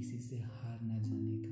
किसी 0.00 0.18
से 0.18 0.36
हार 0.36 0.80
ना 0.82 0.98
जाने 0.98 1.36
का। 1.36 1.48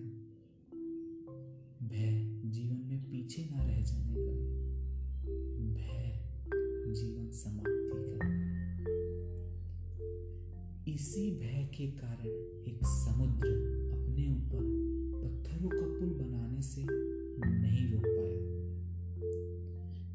भय 1.88 2.42
जीवन 2.50 2.76
में 2.76 3.10
पीछे 3.10 3.48
ना 3.50 3.64
रह 3.64 3.82
जाने 3.82 4.14
का। 4.14 4.32
भय 5.72 6.24
जीवन 6.92 7.30
समाप्ति 7.30 7.90
का। 7.94 8.26
इसी 10.92 11.30
भय 11.30 11.70
के 11.74 11.86
कारण 11.86 12.26
एक 12.72 12.80
समुद्र 12.84 13.48
अपने 13.92 14.30
ऊपर 14.30 14.62
पत्थरों 15.22 15.68
का 15.68 15.98
पुल 15.98 16.08
बनाने 16.08 16.62
से 16.62 16.86
नहीं 17.60 17.92
रोक 17.92 18.02
पाया। 18.06 18.58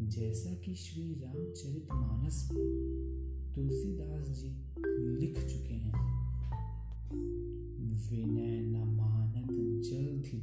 जैसा 0.07 0.53
कि 0.53 0.75
श्री 0.75 1.13
रामचरित 1.13 1.87
मानस 1.93 2.49
में 2.53 2.67
तुलसी 3.55 3.82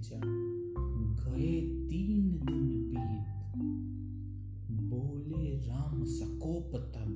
जल्द 0.01 0.25
गए 1.21 1.61
तीन 1.89 2.31
दिन 2.45 2.69
बीत, 2.91 3.59
बोले 4.83 5.59
राम 5.67 6.05
सकोप 6.05 6.71
तब 6.95 7.11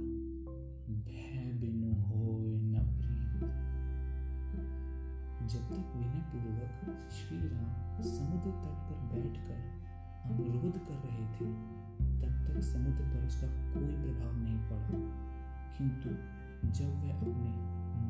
भय 1.06 1.52
बिनु 1.60 1.92
होय 2.02 2.56
न 2.56 2.82
प्रीत। 2.98 3.40
जब 5.52 5.60
तक 5.60 5.92
विनय 5.96 6.20
पूर्वक 6.32 7.08
श्री 7.12 7.38
राम 7.38 8.02
समुद्र 8.02 8.50
तट 8.50 8.76
पर 8.88 8.98
बैठकर 9.12 9.60
अनुरोध 10.24 10.78
कर 10.78 10.98
रहे 11.08 11.26
थे, 11.26 11.52
तब 12.22 12.34
तक 12.46 12.60
समुद्र 12.62 13.04
पर 13.04 13.26
उसका 13.26 13.46
कोई 13.46 13.92
प्रभाव 13.94 14.36
नहीं 14.36 14.58
पड़ा। 14.58 14.88
किंतु 15.78 16.10
जब 16.70 16.90
वह 17.02 17.14
अपने 17.14 17.50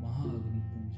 महाअग्निपुंज 0.01 0.93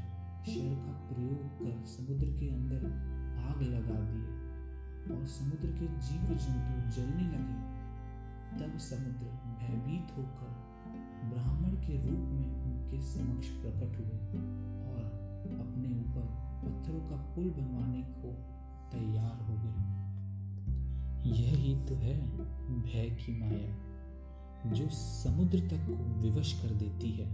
शर 0.47 0.75
का 0.75 0.91
प्रयोग 1.09 1.41
कर 1.59 1.85
समुद्र 1.85 2.25
के 2.25 2.49
अंदर 2.49 3.16
आग 3.47 3.61
लगा 3.61 3.99
दिए 3.99 5.15
और 5.15 5.25
समुद्र 5.25 5.67
के 5.67 5.87
जीव 5.87 6.37
जंतु 6.37 6.95
जलने 6.95 7.23
लगे। 7.23 7.77
तब 8.57 8.77
समुद्र 8.77 9.25
भयभीत 9.59 10.17
होकर 10.17 10.67
ब्राह्मण 11.29 11.71
के 11.71 12.01
रूप 12.01 12.19
में 12.19 12.63
उनके 12.63 13.01
समक्ष 13.01 13.47
प्रकट 13.47 13.97
हुए 13.97 14.17
और 14.87 15.03
अपने 15.59 15.89
ऊपर 15.99 16.25
पत्थरों 16.63 16.99
का 16.99 17.15
पुल 17.15 17.49
बनवाने 17.49 18.01
को 18.01 18.31
तैयार 18.91 19.41
हो 19.41 19.53
गए। 19.57 19.97
यही 21.31 21.85
तो 21.85 21.95
है 21.95 22.15
भय 22.81 23.09
की 23.09 23.39
माया, 23.39 24.71
जो 24.71 24.89
समुद्र 24.89 25.59
तक 25.59 25.85
को 25.87 26.21
विवश 26.21 26.53
कर 26.61 26.69
देती 26.69 27.11
है। 27.11 27.29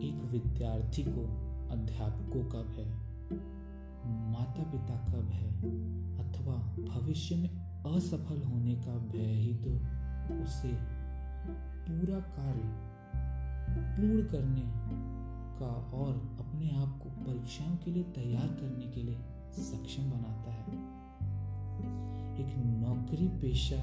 एक 0.00 0.28
विद्यार्थी 0.32 1.04
को, 1.08 1.24
अध्यापकों 1.70 2.44
का 2.44 2.62
भय। 2.62 2.92
माता 4.08 4.62
पिता 4.62 4.94
का 4.94 5.20
भय 5.20 5.46
अथवा 6.24 6.54
भविष्य 6.94 7.36
में 7.36 7.48
असफल 7.96 8.42
होने 8.42 8.74
का 8.74 8.98
भय 8.98 9.18
ही 9.18 9.54
तो 9.54 9.70
उसे 10.42 10.72
पूरा 11.86 12.20
कार्य 12.20 12.94
पूर्ण 13.96 14.22
करने 14.22 14.62
का 15.58 15.66
और 15.66 16.36
अपने 16.40 16.70
आप 16.70 17.00
को 17.02 17.08
परीक्षाओं 17.08 17.76
के 17.76 17.90
लिए 17.90 18.02
तैयार 18.02 18.46
करने 18.46 18.86
के 18.86 19.02
लिए 19.02 19.18
सक्षम 19.52 20.02
बनाता 20.02 20.50
है। 20.50 21.04
एक 22.34 22.54
नौकरी 22.58 23.28
पेशा 23.28 23.82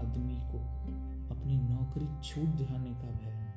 आदमी 0.00 0.36
को 0.36 0.58
अपनी 1.34 1.56
नौकरी 1.56 2.06
छूट 2.22 2.44
जाने 2.44 2.90
का 2.90 3.10
भय 3.10 3.54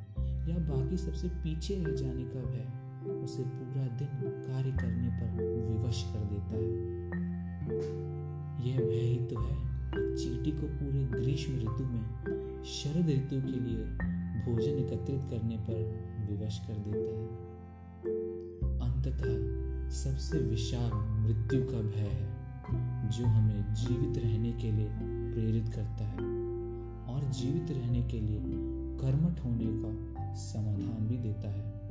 या 0.51 0.57
बाकी 0.57 0.97
सबसे 0.97 1.27
पीछे 1.27 1.75
रह 1.75 1.95
जाने 1.95 2.23
का 2.23 2.39
भय 2.39 2.86
उसे 3.27 3.43
पूरा 3.43 3.85
दिन 3.97 4.29
कार्य 4.43 4.71
करने 4.71 5.09
पर 5.09 5.31
विवश 5.69 6.03
कर 6.03 6.19
देता 6.19 6.55
है। 6.55 6.67
यह 8.67 8.77
भय 8.79 9.01
ही 9.01 9.25
तो 9.25 9.39
है 9.39 9.55
चीटी 10.15 10.51
को 10.51 10.67
पूरे 10.67 11.03
ग्रीष्म 11.05 11.55
ऋतु 11.55 11.85
में, 11.85 12.63
शरद 12.65 13.09
ऋतु 13.09 13.41
के 13.41 13.59
लिए 13.59 13.83
भोजन 14.45 14.77
एकत्रित 14.77 15.21
करने 15.29 15.57
पर 15.57 15.81
विवश 16.29 16.59
कर 16.59 16.73
देता 16.73 17.17
है। 17.17 17.27
अंततः 18.79 19.89
सबसे 19.89 20.39
विशाल 20.39 20.91
मृत्यु 20.93 21.61
का 21.63 21.81
भय 21.81 22.09
है, 22.09 23.09
जो 23.09 23.25
हमें 23.25 23.73
जीवित 23.73 24.23
रहने 24.23 24.51
के 24.51 24.71
लिए 24.71 24.89
प्रेरित 25.33 25.73
करता 25.73 26.05
है 26.05 26.19
और 27.07 27.29
जीवित 27.31 27.71
रहने 27.71 28.01
के 28.03 28.19
लिए 28.19 28.39
कर्मठ 29.01 29.43
होने 29.45 29.65
का 29.65 30.33
समाधान 30.33 31.07
भी 31.07 31.17
देता 31.17 31.51
है। 31.51 31.86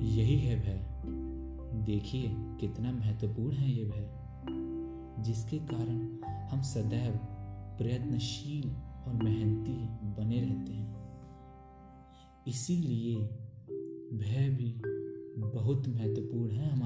यही 0.00 0.38
है 0.38 0.60
भय। 0.60 0.86
देखिए 1.82 2.30
कितना 2.32 2.92
महत्वपूर्ण 2.92 3.56
है 3.56 3.70
ये 3.70 3.84
भय। 3.84 4.20
जिसके 5.22 5.58
कारण 5.58 6.16
हम 6.48 6.62
सदैव 6.62 7.12
प्रयत्नशील 7.78 8.70
और 9.06 9.14
मेहनती 9.24 9.74
बने 10.02 10.40
रहते 10.40 10.72
हैं। 10.72 10.96
इसीलिए 12.46 13.16
भय 14.12 14.48
भी 14.48 14.82
बहुत 15.40 15.88
महत्वपूर्ण 15.88 16.50
है 16.50 16.79